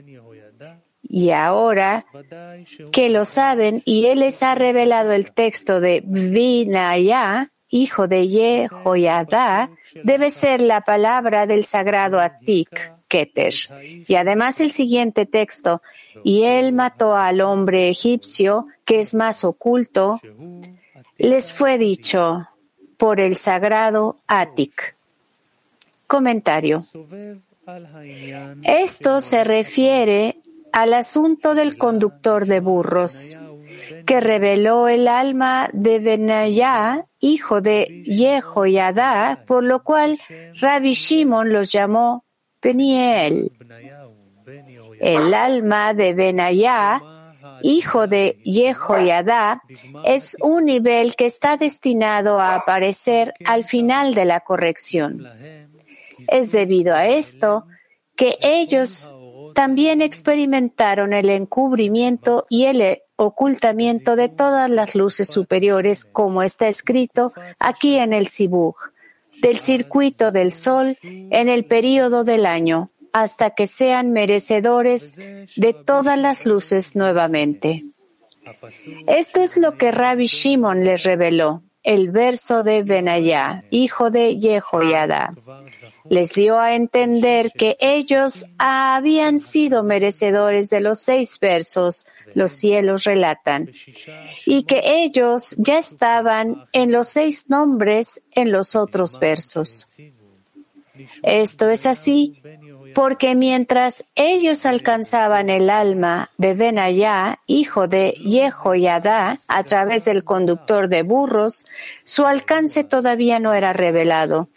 Y 1.06 1.30
ahora 1.30 2.06
que 2.92 3.10
lo 3.10 3.24
saben 3.24 3.82
y 3.84 4.06
Él 4.06 4.20
les 4.20 4.42
ha 4.42 4.54
revelado 4.54 5.12
el 5.12 5.32
texto 5.32 5.80
de 5.80 6.02
Vinaya, 6.04 7.50
hijo 7.68 8.06
de 8.08 8.28
Yehoyada, 8.28 9.70
debe 10.02 10.30
ser 10.30 10.60
la 10.60 10.82
palabra 10.82 11.46
del 11.46 11.64
sagrado 11.64 12.20
Atik, 12.20 12.92
Keter. 13.08 13.54
Y 14.06 14.14
además 14.14 14.60
el 14.60 14.70
siguiente 14.70 15.26
texto, 15.26 15.82
y 16.22 16.44
él 16.44 16.72
mató 16.72 17.16
al 17.16 17.40
hombre 17.40 17.90
egipcio, 17.90 18.68
que 18.84 19.00
es 19.00 19.12
más 19.14 19.44
oculto, 19.44 20.20
les 21.18 21.52
fue 21.52 21.78
dicho 21.78 22.48
por 22.96 23.20
el 23.20 23.36
sagrado 23.36 24.16
Atik. 24.28 24.94
Comentario. 26.06 26.84
Esto 28.62 29.20
se 29.20 29.42
refiere 29.42 30.36
al 30.74 30.92
asunto 30.92 31.54
del 31.54 31.78
conductor 31.78 32.46
de 32.46 32.58
burros, 32.58 33.38
que 34.06 34.20
reveló 34.20 34.88
el 34.88 35.06
alma 35.06 35.70
de 35.72 36.00
Benayá, 36.00 37.06
hijo 37.20 37.60
de 37.60 38.02
Yehoyadá, 38.04 39.44
por 39.46 39.62
lo 39.62 39.84
cual 39.84 40.18
Rabbi 40.60 40.94
Shimon 40.94 41.52
los 41.52 41.70
llamó 41.70 42.24
Beniel. 42.60 43.52
El 45.00 45.32
alma 45.32 45.94
de 45.94 46.12
Benayá, 46.12 47.00
hijo 47.62 48.08
de 48.08 48.40
Yehoyadá, 48.42 49.62
es 50.04 50.36
un 50.40 50.64
nivel 50.64 51.14
que 51.14 51.26
está 51.26 51.56
destinado 51.56 52.40
a 52.40 52.56
aparecer 52.56 53.32
al 53.46 53.64
final 53.64 54.12
de 54.14 54.24
la 54.24 54.40
corrección. 54.40 55.24
Es 56.26 56.50
debido 56.50 56.96
a 56.96 57.06
esto 57.06 57.64
que 58.16 58.38
ellos 58.42 59.12
también 59.54 60.02
experimentaron 60.02 61.12
el 61.12 61.30
encubrimiento 61.30 62.46
y 62.48 62.64
el 62.64 62.98
ocultamiento 63.16 64.16
de 64.16 64.28
todas 64.28 64.68
las 64.68 64.94
luces 64.94 65.28
superiores, 65.28 66.04
como 66.04 66.42
está 66.42 66.68
escrito 66.68 67.32
aquí 67.58 67.96
en 67.96 68.12
el 68.12 68.26
Sibug, 68.26 68.74
del 69.40 69.60
circuito 69.60 70.32
del 70.32 70.52
sol 70.52 70.98
en 71.02 71.48
el 71.48 71.64
período 71.64 72.24
del 72.24 72.46
año, 72.46 72.90
hasta 73.12 73.50
que 73.50 73.66
sean 73.66 74.10
merecedores 74.12 75.16
de 75.16 75.72
todas 75.72 76.18
las 76.18 76.46
luces 76.46 76.96
nuevamente. 76.96 77.84
Esto 79.06 79.40
es 79.40 79.56
lo 79.56 79.78
que 79.78 79.92
Rabbi 79.92 80.26
Shimon 80.26 80.84
les 80.84 81.04
reveló 81.04 81.62
el 81.84 82.10
verso 82.10 82.62
de 82.62 82.82
Benayá, 82.82 83.62
hijo 83.70 84.10
de 84.10 84.38
Jehoiada. 84.40 85.34
Les 86.08 86.32
dio 86.32 86.58
a 86.58 86.74
entender 86.74 87.52
que 87.52 87.76
ellos 87.78 88.46
habían 88.58 89.38
sido 89.38 89.84
merecedores 89.84 90.70
de 90.70 90.80
los 90.80 91.00
seis 91.00 91.38
versos, 91.38 92.06
los 92.34 92.52
cielos 92.52 93.04
relatan, 93.04 93.70
y 94.46 94.64
que 94.64 94.82
ellos 94.84 95.54
ya 95.58 95.78
estaban 95.78 96.66
en 96.72 96.90
los 96.90 97.08
seis 97.08 97.50
nombres 97.50 98.22
en 98.32 98.50
los 98.50 98.74
otros 98.74 99.20
versos. 99.20 99.94
Esto 101.22 101.68
es 101.68 101.86
así 101.86 102.40
porque 102.94 103.34
mientras 103.34 104.06
ellos 104.14 104.64
alcanzaban 104.66 105.50
el 105.50 105.68
alma 105.68 106.30
de 106.38 106.54
Benayá, 106.54 107.40
hijo 107.46 107.88
de 107.88 108.12
Yehoyadá, 108.12 109.36
a 109.48 109.64
través 109.64 110.04
del 110.04 110.24
conductor 110.24 110.88
de 110.88 111.02
burros, 111.02 111.66
su 112.04 112.24
alcance 112.24 112.84
todavía 112.84 113.40
no 113.40 113.52
era 113.52 113.72
revelado, 113.72 114.48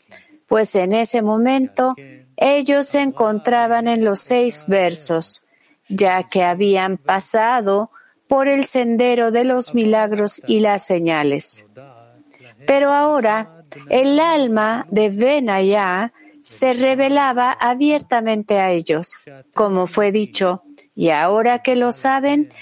pues 0.48 0.75
en 0.75 0.94
ese 0.94 1.22
momento 1.22 1.96
ellos 2.38 2.88
se 2.88 3.01
encontraban 3.01 3.88
en 3.88 4.06
los 4.06 4.20
seis 4.20 4.65
versos, 4.67 5.41
ya 5.89 6.24
que 6.24 6.44
habían 6.44 6.98
pasado 6.98 7.89
por 8.27 8.48
el 8.48 8.65
sendero 8.65 9.32
de 9.32 9.46
los 9.46 9.74
milagros 9.74 10.41
y 10.46 10.60
las 10.60 10.86
señales. 10.86 11.65
Pero 12.67 12.91
ahora, 12.91 13.63
el 13.89 14.20
alma 14.20 14.86
de 14.91 15.10
Benayá 15.10 16.13
se 16.48 16.72
revelaba 16.72 17.51
abiertamente 17.51 18.60
a 18.60 18.72
ellos, 18.72 19.20
como 19.54 19.86
fue 19.86 20.13
dicho, 20.13 20.63
y 20.96 21.10
ahora 21.10 21.60
que 21.60 21.75
lo 21.75 21.92
saben, 21.92 22.54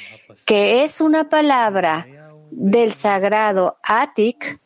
que 0.45 0.83
es 0.83 1.01
una 1.01 1.29
palabra 1.29 2.07
del 2.49 2.91
sagrado 2.93 3.77
Atik, 3.83 4.59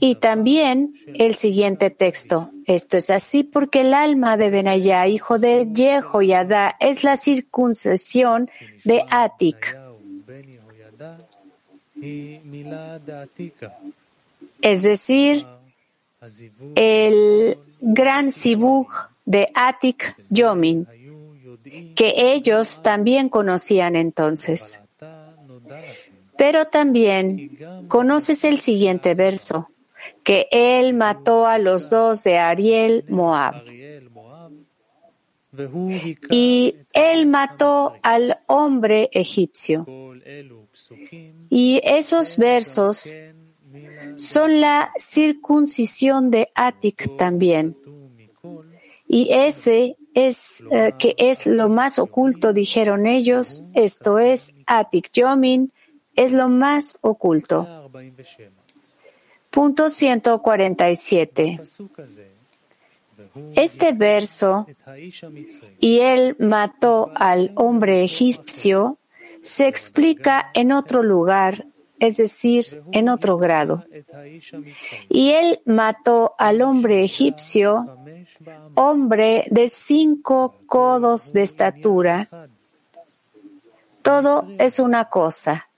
y 0.00 0.16
también 0.16 0.94
el 1.14 1.36
siguiente 1.36 1.90
texto. 1.90 2.50
Esto 2.66 2.96
es 2.96 3.10
así 3.10 3.44
porque 3.44 3.82
el 3.82 3.94
alma 3.94 4.36
de 4.36 4.50
Benayá, 4.50 5.06
hijo 5.06 5.38
de 5.38 5.68
Yehoyadá, 5.72 6.76
es 6.80 7.04
la 7.04 7.16
circuncisión 7.16 8.50
de 8.84 9.04
Atik. 9.08 9.78
Es 14.60 14.82
decir, 14.82 15.46
el 16.74 17.58
gran 17.80 18.30
Sibug 18.30 18.88
de 19.24 19.50
Atik 19.54 20.16
Yomin, 20.30 20.86
que 21.94 22.32
ellos 22.32 22.82
también 22.82 23.28
conocían 23.28 23.96
entonces. 23.96 24.80
Pero 26.36 26.64
también 26.66 27.58
conoces 27.88 28.44
el 28.44 28.58
siguiente 28.58 29.14
verso, 29.14 29.68
que 30.22 30.48
él 30.50 30.94
mató 30.94 31.46
a 31.46 31.58
los 31.58 31.90
dos 31.90 32.22
de 32.24 32.38
Ariel 32.38 33.04
Moab. 33.08 33.62
Y 36.30 36.76
él 36.92 37.26
mató 37.26 37.94
al 38.02 38.38
hombre 38.46 39.10
egipcio. 39.12 39.86
Y 41.50 41.80
esos 41.84 42.38
versos 42.38 43.12
son 44.22 44.60
la 44.60 44.92
circuncisión 44.98 46.30
de 46.30 46.48
Atik 46.54 47.16
también. 47.16 47.76
Y 49.08 49.28
ese 49.32 49.96
es 50.14 50.62
eh, 50.70 50.92
que 50.96 51.16
es 51.18 51.46
lo 51.46 51.68
más 51.68 51.98
oculto, 51.98 52.52
dijeron 52.52 53.06
ellos, 53.06 53.64
esto 53.74 54.20
es 54.20 54.54
Atik 54.66 55.10
Yomin, 55.12 55.72
es 56.14 56.32
lo 56.32 56.48
más 56.48 56.98
oculto. 57.00 57.90
Punto 59.50 59.90
147. 59.90 61.60
Este 63.56 63.92
verso, 63.92 64.66
y 65.80 65.98
él 65.98 66.36
mató 66.38 67.10
al 67.14 67.52
hombre 67.56 68.04
egipcio, 68.04 68.98
se 69.40 69.66
explica 69.66 70.50
en 70.54 70.70
otro 70.70 71.02
lugar 71.02 71.66
es 72.02 72.16
decir, 72.16 72.66
en 72.90 73.08
otro 73.08 73.38
grado. 73.38 73.84
Y 75.08 75.30
él 75.30 75.60
mató 75.64 76.34
al 76.36 76.60
hombre 76.60 77.04
egipcio, 77.04 77.96
hombre 78.74 79.44
de 79.50 79.68
cinco 79.68 80.56
codos 80.66 81.32
de 81.32 81.42
estatura. 81.42 82.28
Todo 84.02 84.48
es 84.58 84.80
una 84.80 85.04
cosa. 85.04 85.68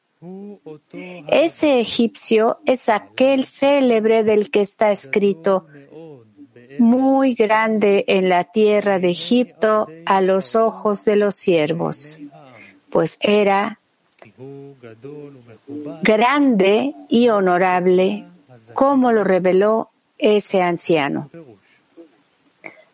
Ese 1.29 1.79
egipcio 1.79 2.59
es 2.65 2.89
aquel 2.89 3.45
célebre 3.45 4.25
del 4.25 4.51
que 4.51 4.63
está 4.63 4.93
escrito, 4.93 5.67
muy 6.79 7.35
grande 7.35 8.07
en 8.09 8.31
la 8.31 8.45
tierra 8.45 8.99
de 8.99 9.11
Egipto 9.11 9.89
a 10.07 10.23
los 10.23 10.57
ojos 10.57 11.05
de 11.05 11.17
los 11.17 11.35
siervos, 11.35 12.19
pues 12.89 13.19
era 13.21 13.79
grande 16.03 16.95
y 17.09 17.29
honorable, 17.29 18.25
como 18.73 19.13
lo 19.13 19.25
reveló 19.25 19.91
ese 20.19 20.63
anciano. 20.63 21.31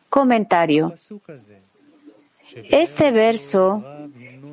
Comentario. 0.09 0.95
Este 2.55 3.13
verso 3.13 3.85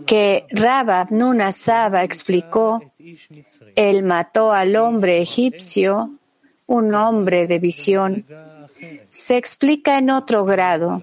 que 0.06 0.46
Rabab 0.52 1.12
Nunasaba 1.12 2.04
explicó, 2.04 2.82
él 3.76 4.04
mató 4.04 4.54
al 4.54 4.76
hombre 4.76 5.22
egipcio, 5.22 6.12
un 6.68 6.94
hombre 6.94 7.48
de 7.48 7.60
visión, 7.60 8.26
se 9.10 9.38
explica 9.38 9.98
en 9.98 10.12
otro 10.12 10.46
grado, 10.46 11.02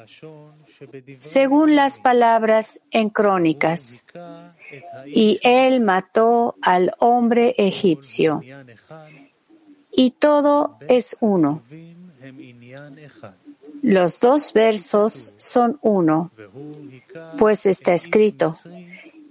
según 1.19 1.75
las 1.75 1.99
palabras 1.99 2.81
en 2.91 3.11
crónicas 3.11 4.05
y 5.07 5.39
él 5.43 5.83
mató 5.83 6.55
al 6.63 6.95
hombre 6.99 7.55
egipcio. 7.59 8.43
Y 9.93 10.11
todo 10.11 10.79
es 10.89 11.17
uno. 11.21 11.63
Los 13.83 14.19
dos 14.19 14.55
versos 14.55 15.33
son 15.37 15.79
uno, 15.83 16.31
pues 17.37 17.67
está 17.67 17.93
escrito, 17.93 18.57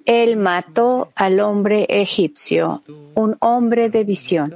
Él 0.06 0.38
mató 0.38 1.10
al 1.16 1.40
hombre 1.40 1.88
egipcio, 1.90 2.84
un 3.16 3.36
hombre 3.40 3.90
de 3.90 4.04
visión. 4.04 4.54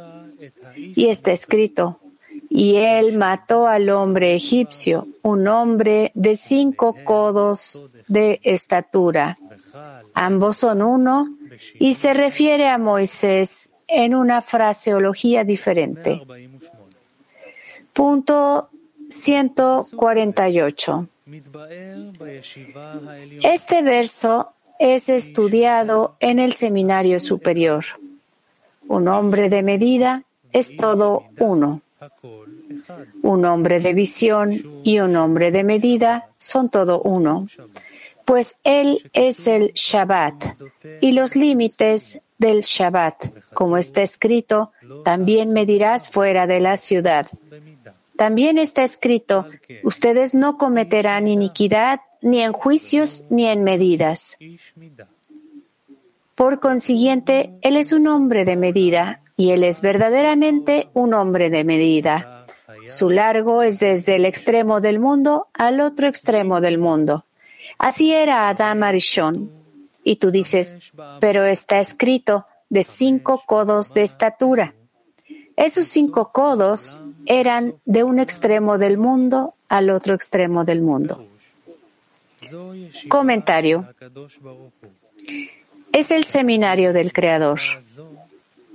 Y 0.75 1.07
está 1.07 1.31
escrito, 1.31 1.99
y 2.47 2.75
Él 2.75 3.17
mató 3.17 3.65
al 3.65 3.89
hombre 3.89 4.35
egipcio, 4.35 5.07
un 5.23 5.47
hombre 5.47 6.11
de 6.13 6.35
cinco 6.35 6.95
codos 7.03 7.81
de 8.07 8.39
estatura. 8.43 9.35
Ambos 10.19 10.57
son 10.57 10.81
uno 10.81 11.29
y 11.79 11.93
se 11.93 12.11
refiere 12.15 12.67
a 12.69 12.79
Moisés 12.79 13.69
en 13.87 14.15
una 14.15 14.41
fraseología 14.41 15.43
diferente. 15.43 16.23
Punto 17.93 18.69
148. 19.09 21.07
Este 23.43 23.83
verso 23.83 24.53
es 24.79 25.09
estudiado 25.09 26.15
en 26.19 26.39
el 26.39 26.53
seminario 26.53 27.19
superior. 27.19 27.85
Un 28.87 29.07
hombre 29.09 29.49
de 29.49 29.61
medida 29.61 30.23
es 30.51 30.75
todo 30.77 31.25
uno. 31.37 31.81
un 33.21 33.45
hombre 33.45 33.79
de 33.79 33.93
visión 33.93 34.81
y 34.83 34.99
un 34.99 35.15
hombre 35.15 35.51
de 35.51 35.63
medida 35.63 36.27
son 36.39 36.69
todo 36.69 37.01
uno, 37.01 37.47
pues 38.27 38.59
Él 38.65 39.09
es 39.13 39.47
el 39.47 39.71
Shabbat 39.73 40.57
y 40.99 41.13
los 41.13 41.37
límites 41.37 42.19
del 42.37 42.59
Shabbat, 42.59 43.53
como 43.53 43.77
está 43.77 44.01
escrito, 44.03 44.73
también 45.05 45.53
medirás 45.53 46.09
fuera 46.09 46.45
de 46.45 46.59
la 46.59 46.75
ciudad. 46.75 47.25
También 48.17 48.57
está 48.57 48.83
escrito, 48.83 49.47
ustedes 49.81 50.33
no 50.33 50.57
cometerán 50.57 51.29
iniquidad 51.29 52.01
ni 52.21 52.41
en 52.41 52.51
juicios 52.51 53.23
ni 53.29 53.45
en 53.45 53.63
medidas. 53.63 54.37
Por 56.35 56.59
consiguiente, 56.59 57.51
Él 57.61 57.77
es 57.77 57.93
un 57.93 58.09
hombre 58.09 58.43
de 58.43 58.57
medida 58.57 59.21
y 59.37 59.51
Él 59.51 59.63
es 59.63 59.79
verdaderamente 59.79 60.89
un 60.93 61.13
hombre 61.13 61.49
de 61.49 61.63
medida. 61.63 62.45
Su 62.83 63.09
largo 63.09 63.63
es 63.63 63.79
desde 63.79 64.17
el 64.17 64.25
extremo 64.25 64.81
del 64.81 64.99
mundo 64.99 65.47
al 65.53 65.79
otro 65.79 66.09
extremo 66.09 66.59
del 66.59 66.77
mundo. 66.77 67.23
Así 67.77 68.13
era 68.13 68.49
Adam 68.49 68.83
Arishon. 68.83 69.51
Y 70.03 70.17
tú 70.17 70.31
dices, 70.31 70.91
pero 71.19 71.45
está 71.45 71.79
escrito 71.79 72.45
de 72.69 72.83
cinco 72.83 73.43
codos 73.45 73.93
de 73.93 74.03
estatura. 74.03 74.73
Esos 75.55 75.87
cinco 75.87 76.31
codos 76.31 77.01
eran 77.25 77.75
de 77.85 78.03
un 78.03 78.19
extremo 78.19 78.77
del 78.77 78.97
mundo 78.97 79.55
al 79.69 79.89
otro 79.89 80.13
extremo 80.13 80.63
del 80.63 80.81
mundo. 80.81 81.25
Comentario. 83.09 83.87
Es 85.91 86.11
el 86.11 86.25
seminario 86.25 86.93
del 86.93 87.11
Creador. 87.11 87.59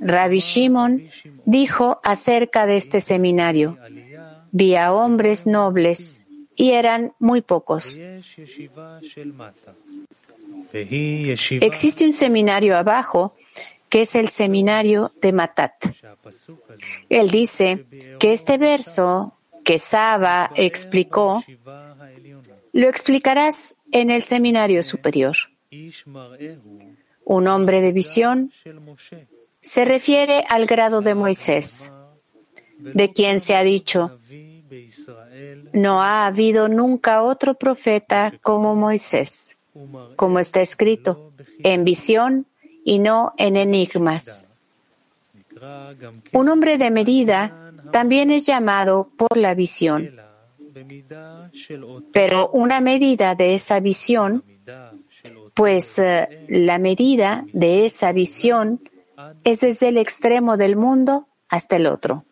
Rabbi 0.01 0.41
Shimon 0.41 1.09
dijo 1.45 2.01
acerca 2.03 2.67
de 2.67 2.77
este 2.77 3.01
seminario, 3.01 3.79
vi 4.51 4.75
a 4.75 4.93
hombres 4.93 5.47
nobles 5.47 6.21
y 6.57 6.73
eran 6.73 7.13
muy 7.19 7.41
pocos. 7.41 7.97
Existe 10.73 12.05
un 12.05 12.13
seminario 12.13 12.77
abajo 12.77 13.35
que 13.89 14.03
es 14.03 14.15
el 14.17 14.29
seminario 14.29 15.13
de 15.21 15.33
Matat. 15.33 15.75
Él 17.11 17.31
dice 17.31 17.85
que 18.19 18.33
este 18.33 18.57
verso 18.57 19.35
que 19.65 19.79
Saba 19.79 20.51
explicó, 20.57 21.45
lo 22.73 22.89
explicarás 22.89 23.77
en 23.93 24.11
el 24.11 24.23
seminario 24.23 24.83
superior. 24.83 25.37
Un 27.25 27.49
hombre 27.49 27.81
de 27.81 27.93
visión 27.93 28.51
se 29.61 29.85
refiere 29.85 30.45
al 30.49 30.67
grado 30.67 31.03
de 31.03 31.15
Moisés, 31.15 31.93
de 32.79 33.13
quien 33.13 33.41
se 33.41 33.55
ha 33.55 33.63
dicho, 33.63 34.19
no 35.73 36.03
ha 36.03 36.27
habido 36.27 36.69
nunca 36.69 37.23
otro 37.23 37.55
profeta 37.55 38.33
como 38.43 38.75
Moisés, 38.75 39.57
como 40.17 40.39
está 40.39 40.61
escrito, 40.61 41.33
en 41.63 41.85
visión 41.85 42.47
y 42.85 42.99
no 42.99 43.35
en 43.37 43.57
enigmas. 43.57 44.49
Un 46.33 46.49
hombre 46.49 46.79
de 46.79 46.91
medida 46.91 47.73
también 47.91 48.31
es 48.31 48.47
llamado 48.47 49.09
por 49.17 49.37
la 49.37 49.55
visión, 49.55 50.17
pero 52.13 52.51
una 52.51 52.81
medida 52.81 53.35
de 53.35 53.55
esa 53.55 53.81
visión, 53.81 54.43
pues 55.55 55.99
eh, 55.99 56.47
la 56.49 56.79
medida 56.79 57.45
de 57.53 57.85
esa 57.85 58.13
visión 58.13 58.81
es 59.45 59.61
desde 59.61 59.89
el 59.89 59.99
extremo 59.99 60.57
del 60.57 60.77
mundo 60.77 61.29
hasta 61.49 61.77
el 61.77 61.87
otro. 61.87 62.25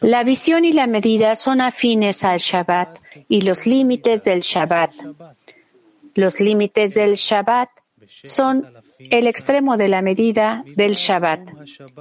La 0.00 0.24
visión 0.24 0.64
y 0.64 0.72
la 0.72 0.86
medida 0.86 1.36
son 1.36 1.60
afines 1.60 2.24
al 2.24 2.38
Shabbat 2.38 2.98
y 3.28 3.42
los 3.42 3.66
límites 3.66 4.24
del 4.24 4.40
Shabbat. 4.40 4.92
Los 6.14 6.40
límites 6.40 6.94
del 6.94 7.14
Shabbat 7.14 7.68
son 8.08 8.66
el 8.98 9.26
extremo 9.26 9.76
de 9.76 9.88
la 9.88 10.02
medida 10.02 10.64
del 10.76 10.94
Shabbat. 10.94 11.40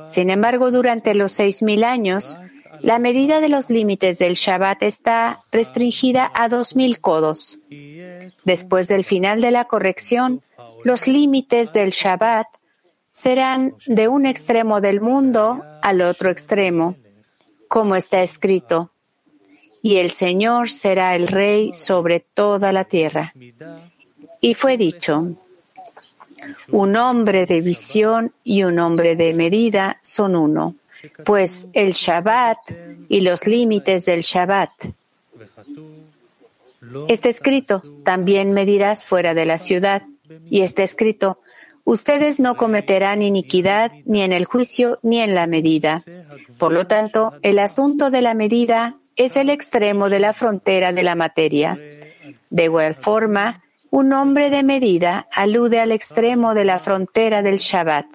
Sin 0.07 0.29
embargo, 0.29 0.71
durante 0.71 1.13
los 1.13 1.31
seis 1.31 1.61
mil 1.61 1.83
años, 1.83 2.37
la 2.81 2.99
medida 2.99 3.39
de 3.39 3.49
los 3.49 3.69
límites 3.69 4.17
del 4.17 4.35
Shabbat 4.35 4.83
está 4.83 5.43
restringida 5.51 6.31
a 6.33 6.49
dos 6.49 6.75
mil 6.75 6.99
codos. 6.99 7.59
Después 8.43 8.87
del 8.87 9.05
final 9.05 9.41
de 9.41 9.51
la 9.51 9.65
corrección, 9.65 10.41
los 10.85 11.07
límites 11.07 11.73
del 11.73 11.89
Shabbat 11.89 12.45
serán 13.09 13.73
de 13.87 14.07
un 14.07 14.27
extremo 14.27 14.81
del 14.81 15.01
mundo 15.01 15.63
al 15.81 16.03
otro 16.03 16.29
extremo, 16.29 16.95
como 17.67 17.95
está 17.95 18.21
escrito, 18.21 18.91
y 19.81 19.97
el 19.97 20.11
Señor 20.11 20.69
será 20.69 21.15
el 21.15 21.27
Rey 21.27 21.73
sobre 21.73 22.19
toda 22.19 22.71
la 22.71 22.83
tierra. 22.83 23.33
Y 24.41 24.53
fue 24.53 24.77
dicho, 24.77 25.35
un 26.71 26.95
hombre 26.95 27.47
de 27.47 27.61
visión 27.61 28.31
y 28.43 28.61
un 28.63 28.77
hombre 28.77 29.15
de 29.15 29.33
medida 29.33 29.99
son 30.03 30.35
uno, 30.35 30.75
pues 31.25 31.67
el 31.73 31.93
Shabbat 31.93 32.59
y 33.09 33.21
los 33.21 33.47
límites 33.47 34.05
del 34.05 34.21
Shabbat. 34.21 34.69
Está 37.07 37.29
escrito, 37.29 37.81
también 38.03 38.51
medirás 38.51 39.03
fuera 39.03 39.33
de 39.33 39.47
la 39.47 39.57
ciudad. 39.57 40.03
Y 40.49 40.61
está 40.61 40.83
escrito, 40.83 41.39
Ustedes 41.85 42.39
no 42.39 42.57
cometerán 42.57 43.21
iniquidad 43.21 43.91
ni 44.05 44.23
en 44.23 44.33
el 44.33 44.45
juicio 44.45 44.97
ni 45.03 45.19
en 45.19 45.35
la 45.35 45.45
medida. 45.45 46.01
Por 46.57 46.73
lo 46.73 46.87
tanto, 46.87 47.33
el 47.43 47.59
asunto 47.59 48.09
de 48.09 48.23
la 48.23 48.33
medida 48.33 48.97
es 49.15 49.37
el 49.37 49.51
extremo 49.51 50.09
de 50.09 50.19
la 50.19 50.33
frontera 50.33 50.93
de 50.93 51.03
la 51.03 51.13
materia. 51.13 51.79
De 52.49 52.63
igual 52.63 52.95
forma, 52.95 53.61
un 53.91 54.13
hombre 54.13 54.49
de 54.49 54.63
medida 54.63 55.27
alude 55.31 55.79
al 55.79 55.91
extremo 55.91 56.55
de 56.55 56.65
la 56.65 56.79
frontera 56.79 57.43
del 57.43 57.57
Shabbat, 57.57 58.07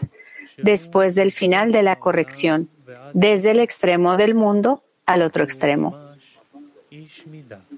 después 0.59 1.15
del 1.15 1.31
final 1.31 1.71
de 1.71 1.85
la 1.85 1.97
corrección, 1.97 2.69
desde 3.15 3.53
el 3.53 3.61
extremo 3.61 4.17
del 4.17 4.35
mundo 4.35 4.83
al 5.07 5.23
otro 5.23 5.45
extremo. 5.45 5.97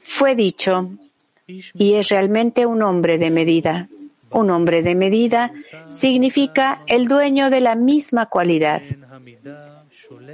Fue 0.00 0.34
dicho, 0.34 0.90
y 1.46 1.94
es 1.94 2.08
realmente 2.08 2.64
un 2.64 2.82
hombre 2.82 3.18
de 3.18 3.30
medida. 3.30 3.88
Un 4.32 4.50
hombre 4.50 4.82
de 4.82 4.94
medida 4.94 5.52
significa 5.88 6.82
el 6.86 7.08
dueño 7.08 7.50
de 7.50 7.60
la 7.60 7.74
misma 7.74 8.26
cualidad. 8.26 8.82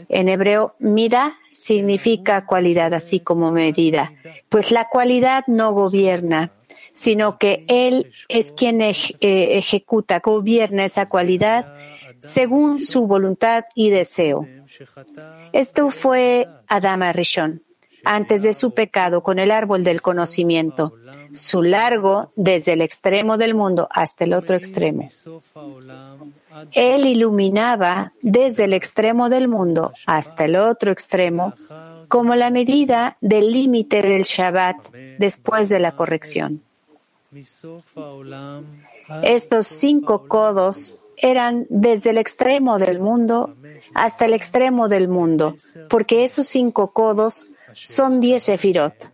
En 0.08 0.28
hebreo, 0.28 0.74
mida 0.78 1.38
significa 1.50 2.46
cualidad, 2.46 2.94
así 2.94 3.20
como 3.20 3.52
medida, 3.52 4.12
pues 4.48 4.70
la 4.70 4.88
cualidad 4.88 5.44
no 5.46 5.72
gobierna, 5.72 6.52
sino 6.92 7.38
que 7.38 7.64
él 7.68 8.10
es 8.28 8.52
quien 8.52 8.80
eh, 8.82 8.94
ejecuta, 9.20 10.20
gobierna 10.20 10.84
esa 10.84 11.06
cualidad 11.06 11.66
según 12.20 12.80
su 12.80 13.06
voluntad 13.06 13.64
y 13.74 13.90
deseo. 13.90 14.46
Esto 15.52 15.90
fue 15.90 16.48
Adama 16.66 17.12
Rishon 17.12 17.62
antes 18.04 18.42
de 18.42 18.52
su 18.52 18.72
pecado 18.72 19.22
con 19.22 19.38
el 19.38 19.50
árbol 19.50 19.84
del 19.84 20.00
conocimiento, 20.00 20.94
su 21.32 21.62
largo 21.62 22.30
desde 22.36 22.72
el 22.72 22.80
extremo 22.80 23.36
del 23.36 23.54
mundo 23.54 23.88
hasta 23.90 24.24
el 24.24 24.34
otro 24.34 24.56
extremo. 24.56 25.08
Él 26.74 27.06
iluminaba 27.06 28.12
desde 28.22 28.64
el 28.64 28.72
extremo 28.72 29.28
del 29.28 29.48
mundo 29.48 29.92
hasta 30.06 30.44
el 30.44 30.56
otro 30.56 30.92
extremo 30.92 31.54
como 32.08 32.34
la 32.34 32.50
medida 32.50 33.16
del 33.20 33.52
límite 33.52 34.02
del 34.02 34.22
Shabbat 34.22 34.76
después 35.18 35.68
de 35.68 35.78
la 35.78 35.92
corrección. 35.92 36.62
Estos 39.22 39.66
cinco 39.66 40.26
codos 40.26 41.00
eran 41.16 41.66
desde 41.68 42.10
el 42.10 42.18
extremo 42.18 42.78
del 42.78 43.00
mundo 43.00 43.54
hasta 43.94 44.24
el 44.24 44.32
extremo 44.32 44.88
del 44.88 45.08
mundo, 45.08 45.56
porque 45.90 46.24
esos 46.24 46.46
cinco 46.46 46.92
codos 46.92 47.46
son 47.84 48.20
diez 48.20 48.44
sefirot, 48.44 49.12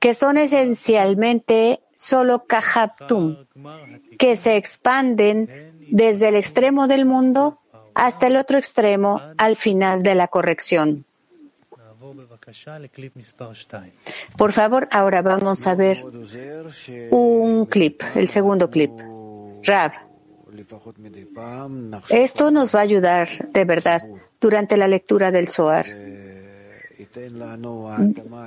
que 0.00 0.14
son 0.14 0.36
esencialmente 0.38 1.80
solo 1.94 2.44
Kahaptum, 2.46 3.36
que 4.18 4.36
se 4.36 4.56
expanden 4.56 5.48
desde 5.90 6.28
el 6.28 6.34
extremo 6.36 6.88
del 6.88 7.04
mundo 7.04 7.58
hasta 7.94 8.26
el 8.26 8.36
otro 8.36 8.58
extremo 8.58 9.20
al 9.36 9.56
final 9.56 10.02
de 10.02 10.14
la 10.14 10.28
corrección. 10.28 11.04
Por 14.36 14.52
favor, 14.52 14.88
ahora 14.90 15.22
vamos 15.22 15.66
a 15.66 15.74
ver 15.74 16.04
un 17.10 17.66
clip, 17.66 18.02
el 18.14 18.28
segundo 18.28 18.70
clip. 18.70 18.90
Rab. 19.64 19.92
Esto 22.08 22.50
nos 22.50 22.74
va 22.74 22.80
a 22.80 22.82
ayudar 22.82 23.28
de 23.48 23.64
verdad 23.64 24.02
durante 24.40 24.76
la 24.76 24.88
lectura 24.88 25.30
del 25.30 25.48
Zohar. 25.48 25.86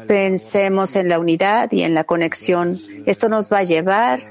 Pensemos 0.07 0.95
en 0.95 1.09
la 1.09 1.19
unidad 1.19 1.71
y 1.71 1.83
en 1.83 1.93
la 1.93 2.03
conexión. 2.03 2.79
Esto 3.05 3.29
nos 3.29 3.51
va 3.51 3.59
a 3.59 3.63
llevar 3.63 4.21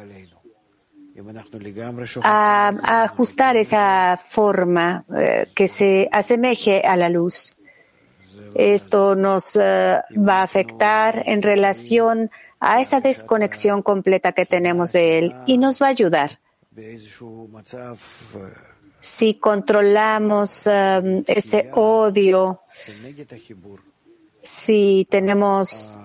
a, 2.22 3.02
ajustar 3.04 3.56
esa 3.56 4.20
forma 4.22 5.04
eh, 5.16 5.46
que 5.54 5.68
se 5.68 6.08
asemeje 6.10 6.82
a 6.82 6.96
la 6.96 7.08
luz. 7.08 7.56
Esto 8.54 9.14
nos 9.14 9.56
eh, 9.56 10.00
va 10.16 10.40
a 10.40 10.42
afectar 10.42 11.22
en 11.26 11.42
relación 11.42 12.30
a 12.60 12.80
esa 12.80 13.00
desconexión 13.00 13.82
completa 13.82 14.32
que 14.32 14.46
tenemos 14.46 14.92
de 14.92 15.18
Él 15.18 15.34
y 15.46 15.58
nos 15.58 15.80
va 15.80 15.86
a 15.86 15.90
ayudar. 15.90 16.38
Si 19.00 19.34
controlamos 19.34 20.66
eh, 20.66 21.24
ese 21.26 21.70
odio, 21.74 22.60
si 24.44 25.06
tenemos 25.10 25.98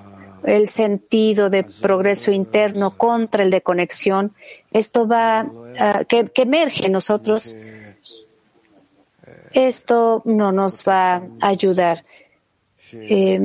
el 0.43 0.67
sentido 0.69 1.49
de 1.49 1.63
progreso 1.63 2.31
interno 2.31 2.97
contra 2.97 3.43
el 3.43 3.51
de 3.51 3.61
conexión, 3.61 4.33
esto 4.71 5.07
va, 5.07 5.45
que, 6.07 6.31
emerge 6.35 6.87
en 6.87 6.93
nosotros, 6.93 7.55
esto 9.51 10.21
no 10.25 10.51
nos 10.51 10.83
va 10.87 11.15
a 11.15 11.23
ayudar. 11.41 12.05
Eh, 12.91 13.35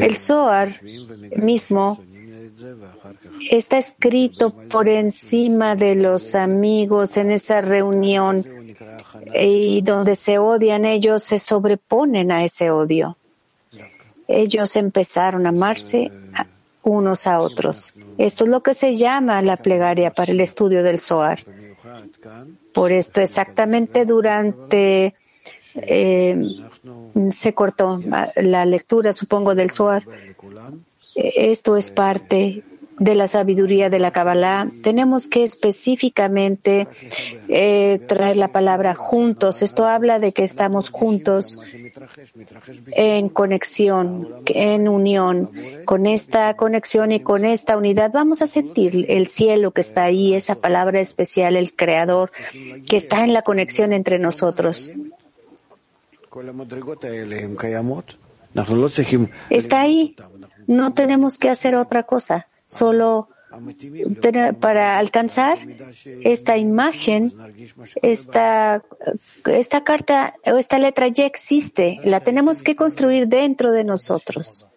el 0.00 0.16
Zohar 0.16 0.68
mismo 1.36 2.00
está 3.50 3.78
escrito 3.78 4.50
por 4.50 4.88
encima 4.88 5.76
de 5.76 5.94
los 5.94 6.34
amigos 6.34 7.16
en 7.16 7.30
esa 7.30 7.60
reunión 7.60 8.57
y 9.34 9.82
donde 9.82 10.14
se 10.14 10.38
odian 10.38 10.84
ellos 10.84 11.22
se 11.22 11.38
sobreponen 11.38 12.30
a 12.32 12.44
ese 12.44 12.70
odio. 12.70 13.16
Ellos 14.26 14.76
empezaron 14.76 15.46
a 15.46 15.50
amarse 15.50 16.10
unos 16.82 17.26
a 17.26 17.40
otros. 17.40 17.94
Esto 18.18 18.44
es 18.44 18.50
lo 18.50 18.62
que 18.62 18.74
se 18.74 18.96
llama 18.96 19.40
la 19.42 19.56
plegaria 19.56 20.10
para 20.10 20.32
el 20.32 20.40
estudio 20.40 20.82
del 20.82 20.98
Zohar. 20.98 21.44
Por 22.72 22.92
esto 22.92 23.20
exactamente 23.20 24.04
durante 24.04 25.14
eh, 25.74 26.36
se 27.30 27.54
cortó 27.54 28.00
la 28.36 28.64
lectura, 28.64 29.12
supongo, 29.12 29.54
del 29.54 29.70
Zohar. 29.70 30.04
Esto 31.14 31.76
es 31.76 31.90
parte 31.90 32.62
de 32.98 33.14
la 33.14 33.26
sabiduría 33.26 33.90
de 33.90 33.98
la 33.98 34.10
Kabbalah, 34.10 34.68
tenemos 34.82 35.28
que 35.28 35.44
específicamente 35.44 36.88
eh, 37.48 38.00
traer 38.06 38.36
la 38.36 38.48
palabra 38.48 38.94
juntos. 38.94 39.62
Esto 39.62 39.86
habla 39.86 40.18
de 40.18 40.32
que 40.32 40.42
estamos 40.42 40.90
juntos 40.90 41.58
en 42.92 43.28
conexión, 43.28 44.28
en 44.46 44.88
unión. 44.88 45.50
Con 45.84 46.06
esta 46.06 46.54
conexión 46.54 47.12
y 47.12 47.20
con 47.20 47.44
esta 47.44 47.76
unidad 47.76 48.10
vamos 48.12 48.42
a 48.42 48.46
sentir 48.46 49.06
el 49.08 49.28
cielo 49.28 49.70
que 49.70 49.80
está 49.80 50.04
ahí, 50.04 50.34
esa 50.34 50.56
palabra 50.56 51.00
especial, 51.00 51.56
el 51.56 51.74
Creador, 51.74 52.32
que 52.86 52.96
está 52.96 53.24
en 53.24 53.32
la 53.32 53.42
conexión 53.42 53.92
entre 53.92 54.18
nosotros. 54.18 54.90
Está 59.50 59.82
ahí. 59.82 60.16
No 60.66 60.92
tenemos 60.92 61.38
que 61.38 61.48
hacer 61.48 61.76
otra 61.76 62.02
cosa 62.02 62.48
solo 62.68 63.28
para 64.60 64.98
alcanzar 64.98 65.58
esta 66.22 66.56
imagen, 66.56 67.32
esta, 68.02 68.82
esta 69.46 69.82
carta 69.84 70.34
o 70.44 70.58
esta 70.58 70.78
letra 70.78 71.08
ya 71.08 71.26
existe, 71.26 71.98
la 72.04 72.20
tenemos 72.20 72.62
que 72.62 72.76
construir 72.76 73.26
dentro 73.26 73.72
de 73.72 73.84
nosotros. 73.84 74.68